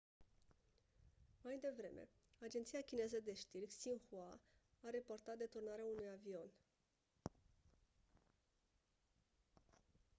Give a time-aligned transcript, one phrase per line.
[1.43, 2.07] mai devreme
[2.39, 4.39] agenția chineză de știri xinhua
[4.81, 6.49] a raportat deturnarea unui avion